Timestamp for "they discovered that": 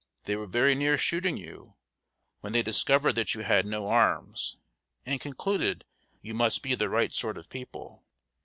2.53-3.35